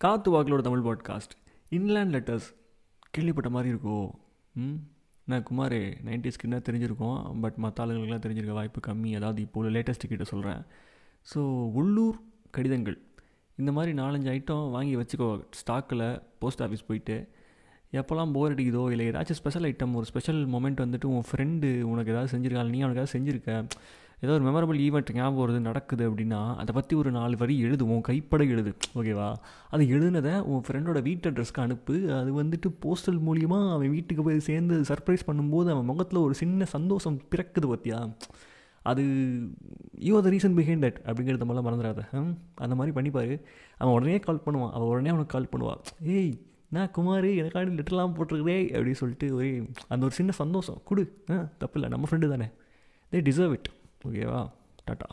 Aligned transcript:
காத்து 0.00 0.30
வாக்கிலோட 0.30 0.60
Tamil 0.60 0.84
podcast 0.86 1.34
inland 1.72 2.14
letters 2.14 2.48
கேள்விப்பட்ட 3.10 3.50
மாதிரி 3.50 3.74
இருக்கோ? 3.74 3.96
ம்? 4.54 4.76
நான் 5.24 5.42
குமார் 5.42 5.76
நைன்டிஸ்க்கு 6.04 6.42
என்ன 6.42 6.58
தெரிஞ்சிருக்கோம் 6.58 7.40
பட் 7.40 7.56
மற்ற 7.56 7.86
ஆளுங்களுக்குலாம் 7.86 8.24
தெரிஞ்சிருக்க 8.26 8.52
வாய்ப்பு 8.52 8.80
கம்மி. 8.86 9.16
அதாவது 9.16 9.42
இப்போ 9.42 9.60
உள்ள 9.60 9.78
லேட்டஸ்ட்டு 9.78 10.06
கிட்ட 10.06 10.24
சொல்கிறேன் 10.24 10.60
ஸோ 11.26 11.40
உள்ளூர் 11.72 12.18
கடிதங்கள். 12.50 12.98
இந்த 13.58 13.72
மாதிரி 13.72 13.92
நாலஞ்சு 13.98 14.28
ஐட்டம் 14.28 14.70
வாங்கி 14.70 14.96
வச்சுக்கோ. 14.96 15.28
ஸ்டாக்கில் 15.60 16.04
போஸ்ட் 16.38 16.62
ஆஃபீஸ் 16.62 16.86
போயிட்டு 16.86 17.16
எப்போல்லாம் 17.92 18.32
போர் 18.32 18.54
அடிக்குதோ 18.54 18.90
இல்லை 18.90 19.10
ஏதாச்சும் 19.10 19.40
ஸ்பெஷல் 19.40 19.62
ஐட்டம் 19.62 19.94
ஒரு 19.94 20.06
ஸ்பெஷல் 20.06 20.46
மொமெண்ட் 20.46 20.80
வந்துட்டு 20.80 21.04
உன் 21.06 21.26
ஃப்ரெண்டு 21.30 21.82
உனக்கு 21.82 22.12
ஏதாவது 22.12 22.38
செஞ்சுருக்காள் 22.38 22.70
நீ 22.70 22.80
அவனுக்கு 22.80 23.00
ஏதாவது 23.00 23.14
செஞ்சுருக்க 23.14 23.52
ஏதோ 24.22 24.32
ஒரு 24.32 24.44
மெமரபிள் 24.44 24.78
ஈவெண்ட் 24.84 25.10
ஞாபகம் 25.12 25.40
வருது 25.42 25.58
நடக்குது 25.60 26.10
அப்படின்னா 26.10 26.54
அதை 26.56 26.74
பற்றி 26.74 26.96
ஒரு 26.96 27.10
நாலு 27.10 27.36
வரி 27.36 27.58
எழுது 27.58 27.86
உன் 27.86 28.00
கைப்பட 28.00 28.44
எழுது. 28.44 28.70
ஓகேவா 28.94 29.26
அது 29.70 29.84
எழுதுனதை 29.84 30.40
உன் 30.42 30.62
ஃப்ரெண்டோட 30.68 31.02
வீட்டு 31.02 31.30
அட்ரஸ்க்கு 31.30 31.60
அனுப்பு. 31.60 31.94
அது 32.12 32.42
வந்துட்டு 32.42 32.68
போஸ்டல் 32.84 33.20
மூலியமாக 33.26 33.72
அவன் 33.72 33.90
வீட்டுக்கு 33.90 34.22
போய் 34.22 34.40
சேர்ந்து 34.40 34.76
சர்ப்ரைஸ் 34.80 35.26
பண்ணும்போது 35.26 35.70
அவன் 35.70 35.84
முகத்தில் 35.84 36.18
ஒரு 36.18 36.34
சின்ன 36.34 36.64
சந்தோஷம் 36.64 37.20
பிறக்குது 37.30 37.68
பார்த்தியா 37.72 38.00
அது 38.82 39.04
you 39.98 40.20
the 40.20 40.30
reason 40.30 40.56
behind 40.58 40.84
that 40.86 40.98
அப்படிங்கிறத 41.06 41.46
மாதிரிலாம் 41.46 41.68
மறந்துடாத. 41.68 42.02
ஹம்? 42.10 42.32
அந்த 42.54 42.74
மாதிரி 42.74 42.92
பண்ணிப்பார். 42.96 43.32
அவன் 43.78 43.94
உடனே 43.94 44.18
கால் 44.18 44.44
பண்ணுவான். 44.46 44.70
அவள் 44.70 44.88
உடனே 44.88 45.08
அவனுக்கு 45.08 45.34
கால் 45.36 45.52
பண்ணுவான் 45.52 45.80
ஏய் 46.16 46.34
நான் 46.68 46.90
குமார் 46.90 47.24
எனக்காண்டி 47.40 47.74
லெட்டர்லாம் 47.78 48.14
போட்டிருக்கிறே 48.16 48.58
அப்படின்னு 48.74 49.00
சொல்லிட்டு 49.00 49.34
ஒரே 49.34 49.50
அந்த 49.88 50.04
ஒரு 50.04 50.14
சின்ன 50.14 50.32
சந்தோஷம். 50.32 50.78
கொடு. 50.84 51.04
ஆ 51.30 51.36
தப்பு 51.58 51.80
இல்லை 51.80 51.88
நம்ம 51.88 52.08
ஃப்ரெண்டு 52.10 52.28
தானே. 52.28 52.48
தே 53.12 53.20
டிசர்வ் 53.22 53.52
இட் 53.52 53.68
ஓகேவா 54.00 54.40
டாட்டா 54.86 55.08